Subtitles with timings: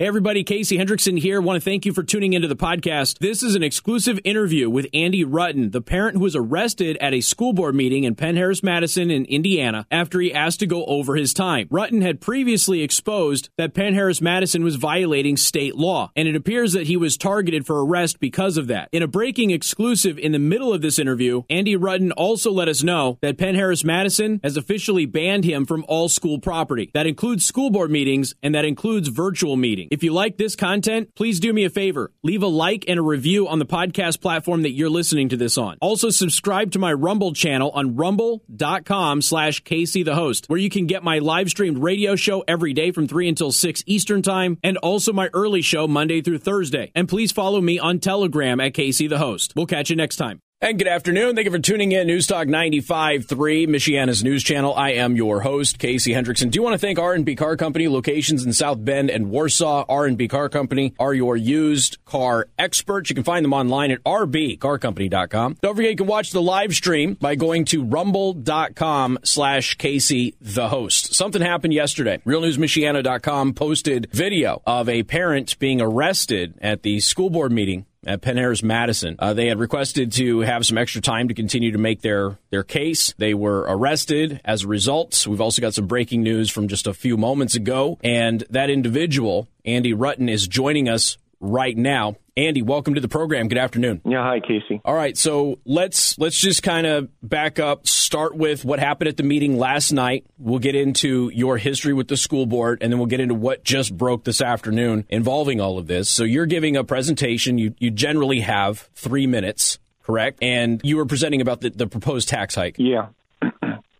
[0.00, 1.40] Hey everybody, Casey Hendrickson here.
[1.40, 3.20] Want to thank you for tuning into the podcast.
[3.20, 7.20] This is an exclusive interview with Andy Rutten, the parent who was arrested at a
[7.20, 11.14] school board meeting in Penn Harris Madison in Indiana after he asked to go over
[11.14, 11.68] his time.
[11.68, 16.72] Rutten had previously exposed that Penn Harris Madison was violating state law, and it appears
[16.72, 18.88] that he was targeted for arrest because of that.
[18.90, 22.82] In a breaking exclusive in the middle of this interview, Andy Rutten also let us
[22.82, 26.90] know that Penn Harris Madison has officially banned him from all school property.
[26.94, 29.83] That includes school board meetings and that includes virtual meetings.
[29.90, 32.12] If you like this content, please do me a favor.
[32.22, 35.58] Leave a like and a review on the podcast platform that you're listening to this
[35.58, 35.78] on.
[35.80, 40.86] Also, subscribe to my Rumble channel on rumble.com slash Casey the host, where you can
[40.86, 44.76] get my live streamed radio show every day from 3 until 6 Eastern Time, and
[44.78, 46.90] also my early show Monday through Thursday.
[46.94, 49.54] And please follow me on Telegram at Casey the host.
[49.56, 50.40] We'll catch you next time.
[50.64, 51.34] And good afternoon.
[51.34, 52.06] Thank you for tuning in.
[52.06, 54.72] News Talk 95.3, Michiana's news channel.
[54.74, 56.50] I am your host, Casey Hendrickson.
[56.50, 59.84] Do you want to thank R&B Car Company, locations in South Bend and Warsaw.
[59.86, 63.10] R&B Car Company are your used car experts.
[63.10, 65.58] You can find them online at rbcarcompany.com.
[65.60, 70.70] Don't forget you can watch the live stream by going to rumble.com slash Casey the
[70.70, 71.14] host.
[71.14, 72.22] Something happened yesterday.
[72.24, 78.36] RealNewsMichiana.com posted video of a parent being arrested at the school board meeting at Penn
[78.36, 79.16] Harris Madison.
[79.18, 82.62] Uh, they had requested to have some extra time to continue to make their, their
[82.62, 83.14] case.
[83.18, 85.26] They were arrested as a result.
[85.26, 87.98] We've also got some breaking news from just a few moments ago.
[88.02, 92.16] And that individual, Andy Rutten, is joining us right now.
[92.36, 93.46] Andy, welcome to the program.
[93.46, 94.00] Good afternoon.
[94.04, 94.80] Yeah, hi Casey.
[94.84, 97.86] All right, so let's let's just kind of back up.
[97.86, 100.26] Start with what happened at the meeting last night.
[100.36, 103.62] We'll get into your history with the school board, and then we'll get into what
[103.62, 106.08] just broke this afternoon involving all of this.
[106.08, 107.56] So you're giving a presentation.
[107.56, 110.42] You you generally have three minutes, correct?
[110.42, 112.76] And you were presenting about the, the proposed tax hike.
[112.78, 113.08] Yeah.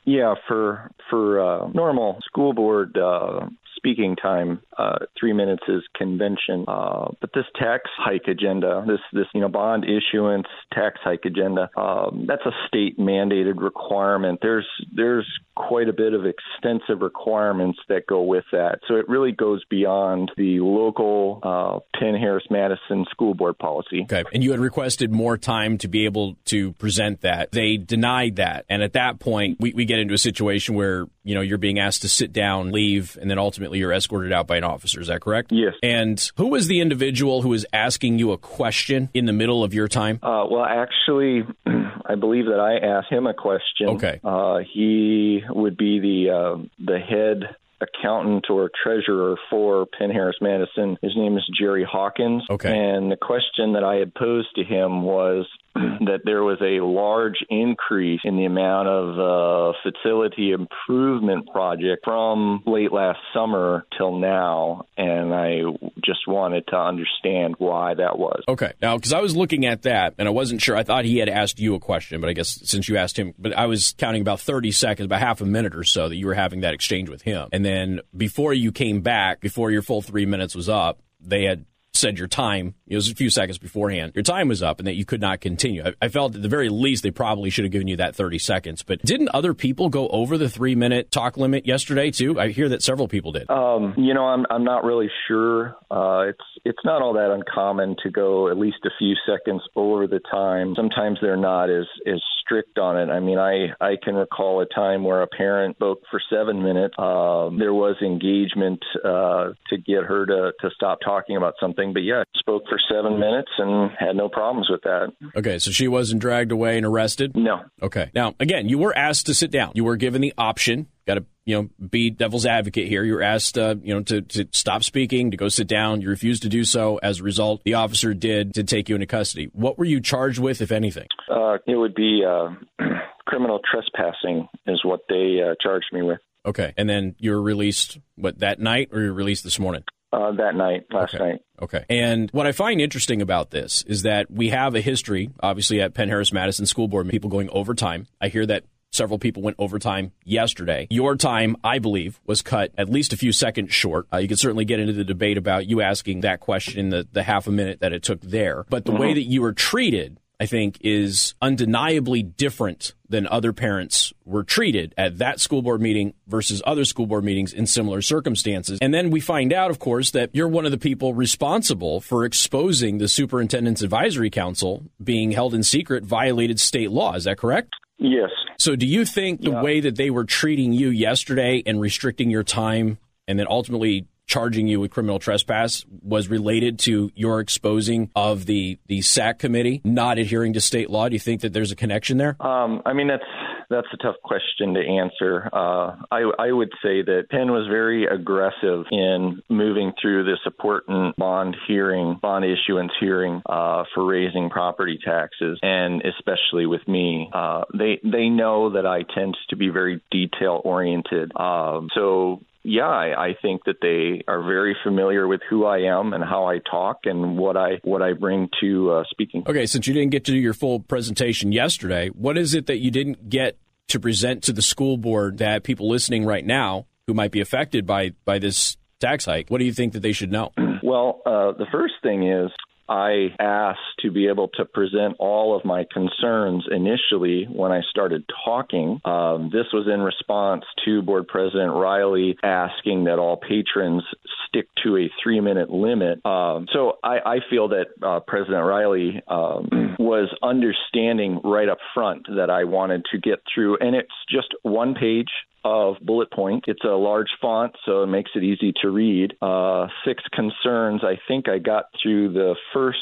[0.06, 3.46] Yeah, for for uh, normal school board uh,
[3.77, 6.64] speaking time, uh, three minutes is convention.
[6.67, 11.70] Uh, but this tax hike agenda, this this you know bond issuance tax hike agenda,
[11.77, 14.39] um, that's a state mandated requirement.
[14.42, 15.27] There's there's
[15.69, 18.80] quite a bit of extensive requirements that go with that.
[18.89, 24.02] So it really goes beyond the local uh, Penn Harris Madison school board policy.
[24.05, 27.52] Okay, and you had requested more time to be able to present that.
[27.52, 31.35] They denied that, and at that point, we, we get into a situation where you
[31.35, 34.57] know you're being asked to sit down, leave, and then ultimately you're escorted out by
[34.57, 35.01] an officer.
[35.01, 35.52] Is that correct?
[35.52, 35.75] Yes.
[35.83, 39.75] And who was the individual who was asking you a question in the middle of
[39.75, 40.19] your time?
[40.23, 41.42] Uh, well, actually,
[42.07, 43.89] I believe that I asked him a question.
[43.91, 44.20] Okay.
[44.23, 50.96] Uh, he would be the uh, the head accountant or treasurer for Penn Harris Madison.
[51.02, 52.42] His name is Jerry Hawkins.
[52.48, 52.72] Okay.
[52.76, 55.46] And the question that I had posed to him was
[56.07, 62.62] that there was a large increase in the amount of uh, facility improvement project from
[62.67, 65.63] late last summer till now, and I
[66.05, 68.42] just wanted to understand why that was.
[68.48, 68.73] Okay.
[68.80, 70.77] Now, because I was looking at that and I wasn't sure.
[70.77, 73.34] I thought he had asked you a question, but I guess since you asked him,
[73.39, 76.27] but I was counting about 30 seconds, about half a minute or so that you
[76.27, 77.48] were having that exchange with him.
[77.52, 81.64] And then before you came back, before your full three minutes was up, they had
[81.96, 84.94] said your time, it was a few seconds beforehand, your time was up and that
[84.94, 85.84] you could not continue.
[85.84, 88.38] I, I, felt at the very least they probably should have given you that 30
[88.38, 88.82] seconds.
[88.82, 92.38] But didn't other people go over the three minute talk limit yesterday too?
[92.38, 93.50] I hear that several people did.
[93.50, 95.77] Um, you know, I'm I'm not really sure.
[95.90, 100.06] Uh, it's it's not all that uncommon to go at least a few seconds over
[100.06, 100.74] the time.
[100.77, 103.10] Sometimes they're not as as strict on it.
[103.10, 106.94] I mean, I I can recall a time where a parent spoke for seven minutes.
[106.98, 112.00] Um, there was engagement uh, to get her to to stop talking about something, but
[112.00, 115.12] yeah, spoke for seven minutes and had no problems with that.
[115.36, 117.36] Okay, so she wasn't dragged away and arrested.
[117.36, 117.62] No.
[117.83, 118.11] Okay.
[118.14, 119.72] Now, again, you were asked to sit down.
[119.74, 120.89] You were given the option.
[121.06, 123.05] Got to you know be devil's advocate here.
[123.05, 126.00] You were asked uh, you know to, to stop speaking, to go sit down.
[126.00, 126.98] You refused to do so.
[127.02, 129.50] As a result, the officer did to take you into custody.
[129.52, 131.08] What were you charged with, if anything?
[131.31, 132.55] Uh, it would be uh,
[133.26, 136.19] criminal trespassing, is what they uh, charged me with.
[136.46, 139.82] Okay, and then you were released what that night, or you were released this morning?
[140.14, 141.25] Uh, that night, last okay.
[141.25, 141.41] night.
[141.61, 141.84] Okay.
[141.88, 145.93] And what I find interesting about this is that we have a history, obviously, at
[145.93, 148.06] Penn Harris Madison School Board, people going overtime.
[148.20, 150.87] I hear that several people went overtime yesterday.
[150.88, 154.06] Your time, I believe, was cut at least a few seconds short.
[154.12, 157.08] Uh, you can certainly get into the debate about you asking that question in the,
[157.10, 158.64] the half a minute that it took there.
[158.70, 159.00] But the mm-hmm.
[159.00, 164.92] way that you were treated I think, is undeniably different than other parents were treated
[164.98, 168.78] at that school board meeting versus other school board meetings in similar circumstances.
[168.82, 172.25] And then we find out, of course, that you're one of the people responsible for
[172.25, 177.14] exposing the Superintendent's Advisory Council being held in secret violated state law.
[177.14, 177.75] Is that correct?
[177.98, 178.31] Yes.
[178.58, 179.62] So do you think the yeah.
[179.62, 182.98] way that they were treating you yesterday and restricting your time
[183.28, 188.78] and then ultimately charging you with criminal trespass was related to your exposing of the
[188.86, 191.08] the SAC committee not adhering to state law?
[191.08, 192.36] Do you think that there's a connection there?
[192.40, 193.24] Um, I mean, that's
[193.70, 195.48] that's a tough question to answer.
[195.52, 201.16] Uh, I, I would say that Penn was very aggressive in moving through this important
[201.16, 207.64] bond hearing, bond issuance hearing uh, for raising property taxes, and especially with me, uh,
[207.76, 211.32] they they know that I tend to be very detail oriented.
[211.36, 216.14] Um, so yeah, I, I think that they are very familiar with who I am
[216.14, 219.44] and how I talk and what I what I bring to uh, speaking.
[219.46, 222.78] Okay, since you didn't get to do your full presentation yesterday, what is it that
[222.78, 223.58] you didn't get
[223.88, 227.84] to present to the school board that people listening right now who might be affected
[227.84, 229.50] by by this tax hike?
[229.50, 230.50] What do you think that they should know?
[230.82, 232.50] Well, uh, the first thing is
[232.88, 238.25] I asked to be able to present all of my concerns initially when I started
[238.44, 239.00] talking.
[239.04, 244.02] Um, this was in response to Board President Riley asking that all patrons
[244.48, 246.25] stick to a three minute limit.
[246.25, 252.26] Um, so I, I, feel that uh, President Riley um, was understanding right up front
[252.36, 255.28] that I wanted to get through, and it's just one page
[255.64, 256.64] of bullet point.
[256.66, 259.34] It's a large font, so it makes it easy to read.
[259.40, 261.02] Uh, six concerns.
[261.02, 262.99] I think I got through the first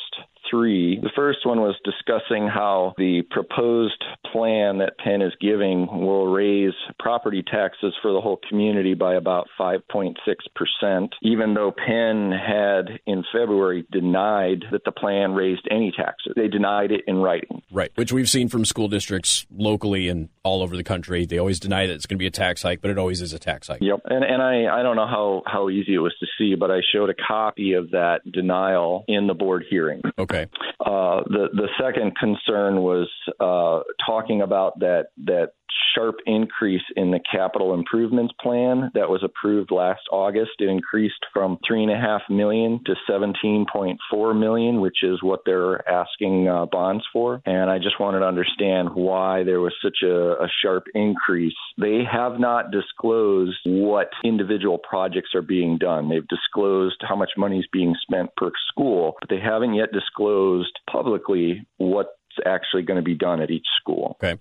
[0.51, 1.01] three.
[1.01, 6.75] The first one was discussing how the proposed plan that Penn is giving will raise
[7.03, 13.85] property taxes for the whole community by about 5.6%, even though Penn had in February
[13.91, 16.33] denied that the plan raised any taxes.
[16.37, 17.63] They denied it in writing.
[17.73, 21.27] Right, which we've seen from school districts locally and all over the country.
[21.27, 23.33] They always deny that it's going to be a tax hike, but it always is
[23.33, 23.83] a tax hike.
[23.83, 24.03] Yep.
[24.05, 26.81] And and I, I don't know how, how easy it was to see, but I
[26.93, 30.03] showed a copy of that denial in the board hearing.
[30.19, 30.47] Okay.
[30.81, 33.09] Uh, the the second concern was
[33.41, 35.53] uh, talking about that that
[35.95, 40.53] sharp increase in the capital improvements plan that was approved last August.
[40.59, 45.23] It increased from three and a half million to seventeen point four million, which is
[45.23, 47.43] what they're asking uh, bonds for.
[47.45, 51.55] And I just wanted to understand why there was such a, a sharp increase.
[51.79, 56.09] They have not disclosed what individual projects are being done.
[56.09, 60.79] They've disclosed how much money is being spent per school, but they haven't yet disclosed
[60.91, 62.11] publicly what's
[62.47, 64.17] actually going to be done at each school.
[64.23, 64.39] Okay.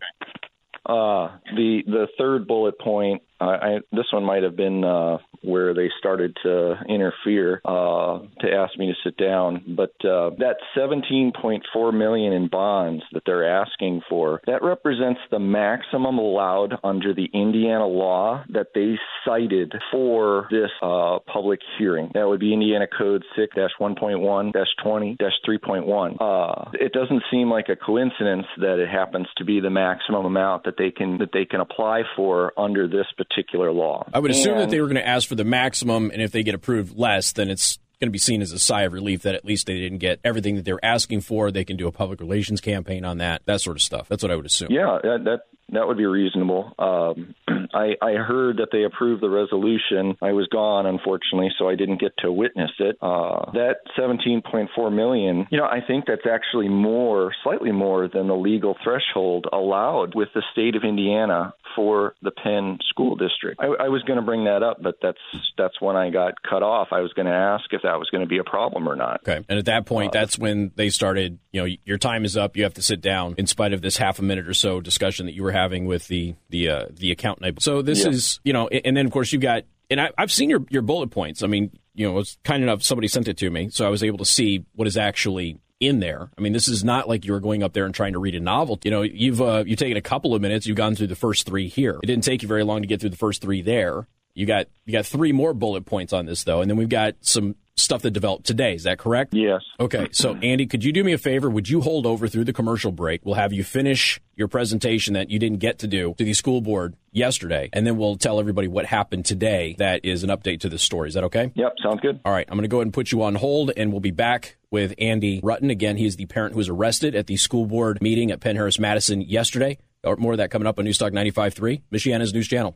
[0.86, 5.90] Uh, the the third bullet point I, this one might have been uh, where they
[5.98, 9.64] started to interfere uh, to ask me to sit down.
[9.76, 16.20] But uh, that 17.4 million in bonds that they're asking for that represents the maximum
[16.20, 22.10] allowed under the Indiana law that they cited for this uh, public hearing.
[22.14, 26.22] That would be Indiana Code 6-1.1-20-3.1.
[26.22, 30.66] Uh, it doesn't seem like a coincidence that it happens to be the maximum amount
[30.66, 34.08] that they can that they can apply for under this particular particular law.
[34.14, 36.32] I would assume and, that they were going to ask for the maximum, and if
[36.32, 39.22] they get approved less, then it's going to be seen as a sigh of relief
[39.24, 41.52] that at least they didn't get everything that they were asking for.
[41.52, 44.10] They can do a public relations campaign on that, that sort of stuff.
[44.10, 44.72] That's what I would assume.
[44.72, 45.40] Yeah, that, that
[45.72, 46.74] that would be reasonable.
[46.78, 47.36] Um,
[47.74, 50.18] I, I heard that they approved the resolution.
[50.22, 52.98] I was gone, unfortunately, so I didn't get to witness it.
[53.02, 58.36] Uh, that 17.4 million, you know, I think that's actually more, slightly more than the
[58.36, 63.60] legal threshold allowed with the state of Indiana for the Penn School District.
[63.60, 65.18] I, I was going to bring that up, but that's
[65.58, 66.90] that's when I got cut off.
[66.92, 69.22] I was going to ask if that was going to be a problem or not.
[69.28, 71.40] Okay, and at that point, uh, that's when they started.
[71.52, 72.56] You know, your time is up.
[72.56, 73.36] You have to sit down.
[73.38, 76.08] In spite of this half a minute or so discussion that you were having with
[76.08, 77.62] the the uh, the accountant.
[77.62, 78.12] So this yeah.
[78.12, 79.64] is you know, and then of course you've got.
[79.90, 81.44] And I, I've seen your, your bullet points.
[81.44, 83.90] I mean, you know, it was kind enough somebody sent it to me, so I
[83.90, 86.30] was able to see what is actually in there.
[86.38, 88.36] I mean, this is not like you were going up there and trying to read
[88.36, 88.80] a novel.
[88.84, 90.66] You know, you've uh, you've taken a couple of minutes.
[90.66, 92.00] You've gone through the first three here.
[92.02, 94.08] It didn't take you very long to get through the first three there.
[94.34, 97.16] You got you got three more bullet points on this though, and then we've got
[97.22, 98.76] some stuff that developed today.
[98.76, 99.34] Is that correct?
[99.34, 99.62] Yes.
[99.80, 100.08] Okay.
[100.12, 101.50] So, Andy, could you do me a favor?
[101.50, 103.22] Would you hold over through the commercial break?
[103.26, 106.62] We'll have you finish your presentation that you didn't get to do to the school
[106.62, 109.76] board yesterday, and then we'll tell everybody what happened today.
[109.78, 111.10] That is an update to this story.
[111.10, 111.52] Is that okay?
[111.56, 111.74] Yep.
[111.84, 112.20] Sounds good.
[112.26, 112.48] All right.
[112.50, 114.94] I'm going to go ahead and put you on hold, and we'll be back with
[114.98, 115.70] Andy Rutten.
[115.70, 118.56] Again, he is the parent who was arrested at the school board meeting at Penn
[118.56, 119.78] Harris Madison yesterday.
[120.18, 122.74] More of that coming up on Newstalk 95.3, Michiana's news channel.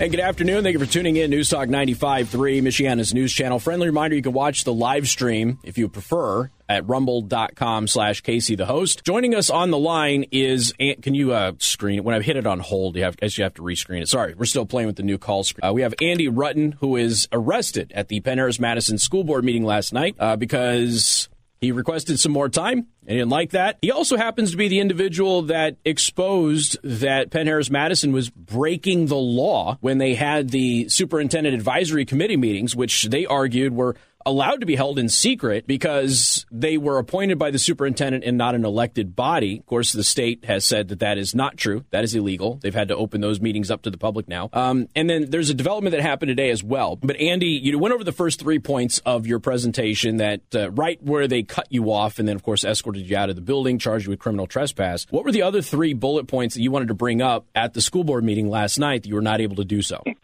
[0.00, 0.64] And good afternoon.
[0.64, 1.30] Thank you for tuning in.
[1.30, 2.26] News Talk 95.3,
[2.62, 3.60] Michiana's news channel.
[3.60, 8.56] Friendly reminder, you can watch the live stream if you prefer at rumble.com slash Casey
[8.56, 9.04] the host.
[9.04, 12.04] Joining us on the line is, can you uh, screen it?
[12.04, 14.08] When I hit it on hold, you have, I you have to rescreen it.
[14.08, 15.64] Sorry, we're still playing with the new call screen.
[15.64, 19.44] Uh, we have Andy Rutten, who is arrested at the Penn Harris Madison School Board
[19.44, 21.28] meeting last night uh, because
[21.64, 22.88] He requested some more time.
[23.06, 23.78] He didn't like that.
[23.80, 29.06] He also happens to be the individual that exposed that Penn Harris Madison was breaking
[29.06, 34.60] the law when they had the superintendent advisory committee meetings, which they argued were allowed
[34.60, 38.64] to be held in secret because they were appointed by the superintendent and not an
[38.64, 39.58] elected body.
[39.58, 41.84] Of course, the state has said that that is not true.
[41.90, 42.58] That is illegal.
[42.62, 44.50] They've had to open those meetings up to the public now.
[44.52, 46.96] Um, and then there's a development that happened today as well.
[46.96, 51.02] But Andy, you went over the first three points of your presentation that uh, right
[51.02, 53.78] where they cut you off and then, of course, escorted you out of the building,
[53.78, 55.06] charged you with criminal trespass.
[55.10, 57.80] What were the other three bullet points that you wanted to bring up at the
[57.80, 60.02] school board meeting last night that you were not able to do so?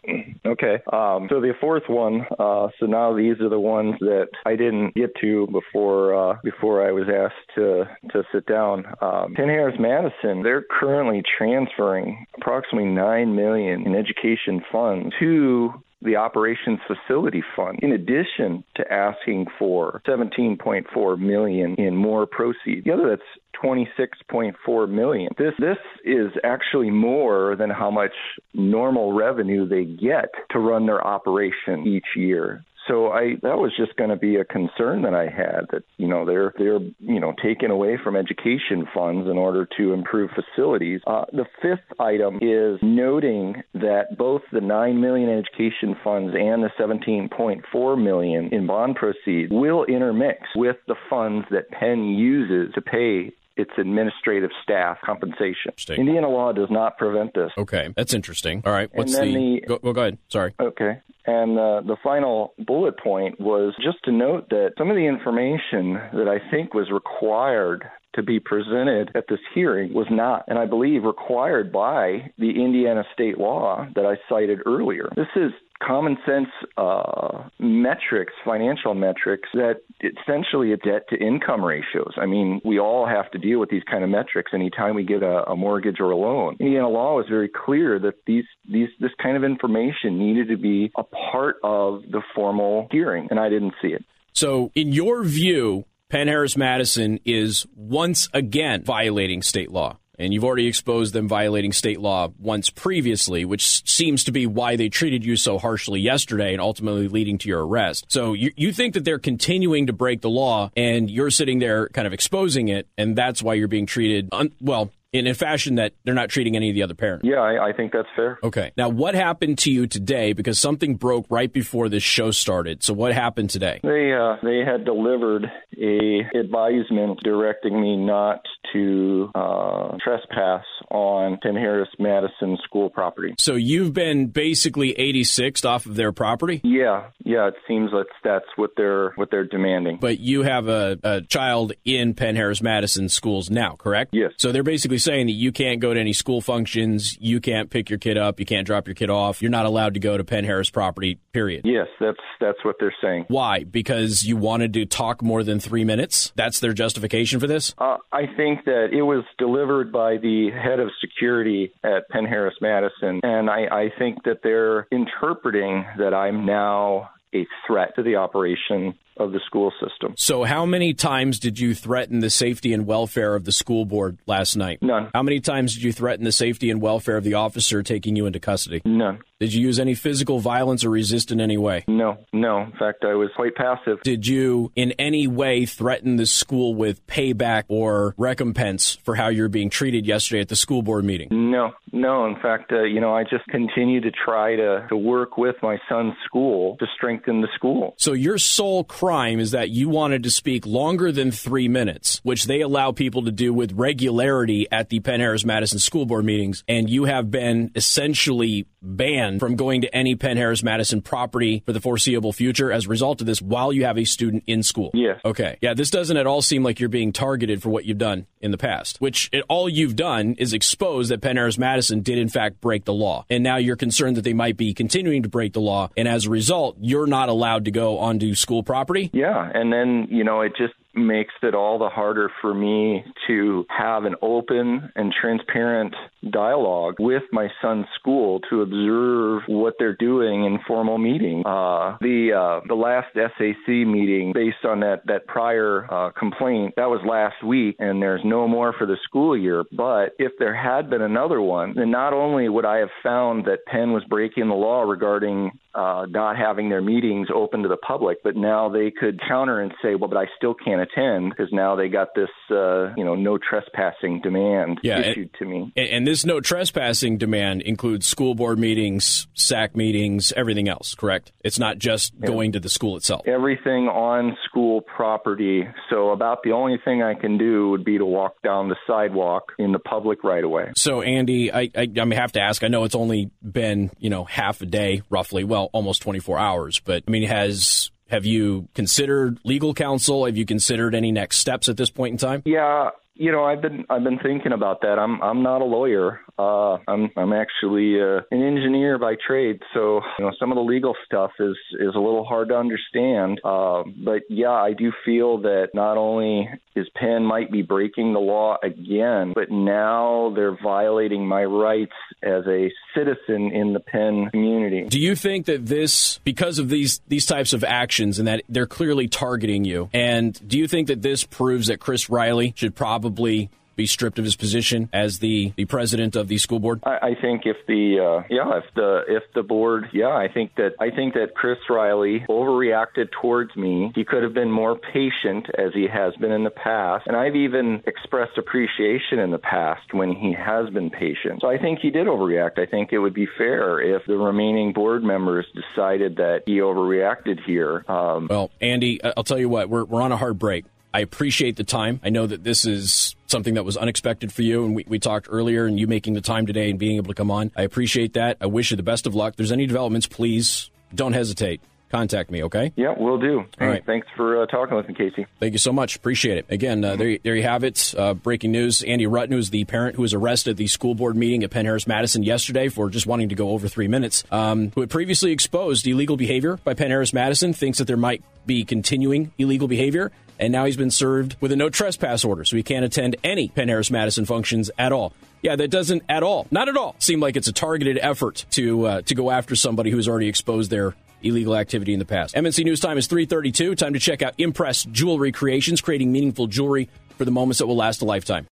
[0.51, 0.79] Okay.
[0.91, 2.25] Um, so the fourth one.
[2.37, 6.85] Uh, so now these are the ones that I didn't get to before uh, before
[6.85, 8.85] I was asked to to sit down.
[9.01, 10.43] Um, Penn Harris Madison.
[10.43, 17.91] They're currently transferring approximately nine million in education funds to the operations facility fund in
[17.91, 22.83] addition to asking for 17.4 million in more proceeds.
[22.85, 23.21] The other that's
[23.63, 25.29] 26.4 million.
[25.37, 28.13] This this is actually more than how much
[28.53, 33.95] normal revenue they get to run their operation each year so I that was just
[33.95, 37.33] going to be a concern that I had that you know they're they're you know
[37.43, 41.01] taken away from education funds in order to improve facilities.
[41.05, 46.69] Uh, the fifth item is noting that both the nine million education funds and the
[46.79, 53.31] 17.4 million in bond proceeds will intermix with the funds that Penn uses to pay
[53.61, 55.71] its administrative staff compensation.
[55.89, 57.51] Indiana law does not prevent this.
[57.57, 58.61] Okay, that's interesting.
[58.65, 60.17] All right, what's the, the go, well, go ahead.
[60.27, 60.53] Sorry.
[60.59, 60.99] Okay.
[61.25, 65.93] And uh, the final bullet point was just to note that some of the information
[66.13, 70.65] that I think was required to be presented at this hearing was not, and I
[70.65, 75.09] believe required by the Indiana state law that I cited earlier.
[75.15, 75.51] This is
[75.85, 82.13] common sense uh, metrics, financial metrics that essentially a debt to income ratios.
[82.17, 85.23] I mean, we all have to deal with these kind of metrics anytime we get
[85.23, 86.57] a, a mortgage or a loan.
[86.59, 90.91] Indiana law was very clear that these these this kind of information needed to be
[90.97, 94.03] a part of the formal hearing, and I didn't see it.
[94.33, 99.97] So, in your view, Penn Harris Madison is once again violating state law.
[100.21, 104.75] And you've already exposed them violating state law once previously, which seems to be why
[104.75, 108.05] they treated you so harshly yesterday and ultimately leading to your arrest.
[108.09, 111.87] So you, you think that they're continuing to break the law and you're sitting there
[111.89, 115.75] kind of exposing it, and that's why you're being treated, un- well, in a fashion
[115.75, 117.25] that they're not treating any of the other parents.
[117.25, 118.39] Yeah, I, I, think that's fair.
[118.43, 118.71] Okay.
[118.77, 120.33] Now, what happened to you today?
[120.33, 122.83] Because something broke right before this show started.
[122.83, 123.79] So, what happened today?
[123.83, 125.45] They uh, they had delivered
[125.77, 128.41] a advisement directing me not
[128.73, 133.35] to uh, trespass on Penn Harris Madison school property.
[133.37, 136.61] So, you've been basically 86th off of their property.
[136.63, 137.47] Yeah, yeah.
[137.47, 139.97] It seems like that's what they're what they're demanding.
[139.99, 144.11] But you have a, a child in Penn Harris Madison schools now, correct?
[144.13, 144.31] Yes.
[144.37, 147.89] So they're basically saying that you can't go to any school functions, you can't pick
[147.89, 150.23] your kid up, you can't drop your kid off, you're not allowed to go to
[150.23, 151.19] Penn Harris property.
[151.33, 151.61] Period.
[151.63, 153.25] Yes, that's that's what they're saying.
[153.27, 153.63] Why?
[153.63, 156.33] Because you wanted to talk more than three minutes.
[156.35, 157.73] That's their justification for this.
[157.77, 162.55] Uh, I think that it was delivered by the head of security at Penn Harris
[162.61, 168.17] Madison, and I, I think that they're interpreting that I'm now a threat to the
[168.17, 170.13] operation of the school system.
[170.17, 174.17] So, how many times did you threaten the safety and welfare of the school board
[174.27, 174.79] last night?
[174.81, 175.09] None.
[175.13, 178.25] How many times did you threaten the safety and welfare of the officer taking you
[178.25, 178.81] into custody?
[178.85, 179.19] None.
[179.39, 181.83] Did you use any physical violence or resist in any way?
[181.87, 182.61] No, no.
[182.61, 183.99] In fact, I was quite passive.
[184.03, 189.49] Did you in any way threaten the school with payback or recompense for how you're
[189.49, 191.29] being treated yesterday at the school board meeting?
[191.31, 192.27] No, no.
[192.27, 195.79] In fact, uh, you know, I just continue to try to, to work with my
[195.89, 197.95] son's school to strengthen the school.
[197.97, 202.45] So your sole crime is that you wanted to speak longer than three minutes, which
[202.45, 206.63] they allow people to do with regularity at the Penn Harris Madison school board meetings,
[206.67, 211.73] and you have been essentially banned from going to any Penn Harris Madison property for
[211.73, 214.91] the foreseeable future as a result of this while you have a student in school.
[214.93, 215.19] Yes.
[215.23, 215.57] Okay.
[215.61, 218.51] Yeah, this doesn't at all seem like you're being targeted for what you've done in
[218.51, 222.29] the past, which it, all you've done is expose that Penn Harris Madison did in
[222.29, 223.25] fact break the law.
[223.29, 225.89] And now you're concerned that they might be continuing to break the law.
[225.95, 229.00] And as a result, you're not allowed to go onto school property.
[229.13, 229.49] Yeah.
[229.53, 234.03] And then, you know, it just makes it all the harder for me to have
[234.03, 235.95] an open and transparent
[236.29, 241.43] dialogue with my son's school to observe what they're doing in formal meeting.
[241.45, 246.89] Uh, the uh, the last SAC meeting, based on that that prior uh, complaint, that
[246.89, 249.63] was last week, and there's no more for the school year.
[249.71, 253.65] But if there had been another one, then not only would I have found that
[253.65, 258.17] Penn was breaking the law regarding uh, not having their meetings open to the public,
[258.23, 261.75] but now they could counter and say, well, but I still can't attend because now
[261.75, 265.73] they got this, uh, you know, no trespassing demand yeah, issued and, to me.
[265.75, 271.31] And this no trespassing demand includes school board meetings, SAC meetings, everything else, correct?
[271.43, 272.27] It's not just yeah.
[272.27, 273.27] going to the school itself.
[273.27, 275.67] Everything on school property.
[275.89, 279.51] So about the only thing I can do would be to walk down the sidewalk
[279.57, 280.71] in the public right away.
[280.75, 282.63] So Andy, I, I, I have to ask.
[282.63, 285.43] I know it's only been you know half a day, roughly.
[285.43, 286.79] Well, almost 24 hours.
[286.79, 290.25] But I mean, has have you considered legal counsel?
[290.25, 292.43] Have you considered any next steps at this point in time?
[292.45, 292.89] Yeah,
[293.21, 294.97] you know, I've been I've been thinking about that.
[294.97, 296.21] I'm I'm not a lawyer.
[296.39, 300.63] Uh, I'm I'm actually uh, an engineer by trade, so you know some of the
[300.63, 303.39] legal stuff is is a little hard to understand.
[303.43, 308.19] Uh, but yeah, I do feel that not only is Penn might be breaking the
[308.19, 314.83] law again, but now they're violating my rights as a citizen in the Penn community.
[314.87, 318.67] Do you think that this, because of these these types of actions, and that they're
[318.67, 323.49] clearly targeting you, and do you think that this proves that Chris Riley should probably
[323.81, 326.81] be stripped of his position as the, the president of the school board?
[326.83, 330.55] I, I think if the uh, yeah if the if the board yeah I think
[330.55, 333.91] that I think that Chris Riley overreacted towards me.
[333.95, 337.35] He could have been more patient as he has been in the past, and I've
[337.35, 341.41] even expressed appreciation in the past when he has been patient.
[341.41, 342.59] So I think he did overreact.
[342.59, 347.39] I think it would be fair if the remaining board members decided that he overreacted
[347.45, 347.83] here.
[347.87, 350.65] Um, well, Andy, I'll tell you what, we're we're on a hard break.
[350.93, 351.99] I appreciate the time.
[352.03, 355.27] I know that this is something that was unexpected for you, and we, we talked
[355.29, 357.51] earlier, and you making the time today and being able to come on.
[357.55, 358.37] I appreciate that.
[358.41, 359.33] I wish you the best of luck.
[359.33, 362.71] If there's any developments, please don't hesitate contact me, okay?
[362.75, 363.45] Yeah, we'll do.
[363.59, 363.85] All right.
[363.85, 365.27] Thanks for uh, talking with me, Casey.
[365.39, 365.97] Thank you so much.
[365.97, 366.45] Appreciate it.
[366.49, 367.93] Again, uh, there, there you have it.
[367.95, 368.81] Uh, breaking news.
[368.81, 371.51] Andy Rutten, who is the parent who was arrested at the school board meeting at
[371.51, 374.89] Penn Harris Madison yesterday for just wanting to go over three minutes, um, who had
[374.89, 379.67] previously exposed illegal behavior by Penn Harris Madison, thinks that there might be continuing illegal
[379.67, 380.11] behavior.
[380.41, 383.47] And now he's been served with a no trespass order, so he can't attend any
[383.49, 385.13] Penn Harris Madison functions at all.
[385.43, 388.85] Yeah, that doesn't at all, not at all, seem like it's a targeted effort to
[388.85, 392.33] uh, to go after somebody who's already exposed their illegal activity in the past.
[392.35, 393.75] MNC News Time is 332.
[393.75, 397.75] Time to check out Impress Jewelry Creations, creating meaningful jewelry for the moments that will
[397.75, 398.47] last a lifetime.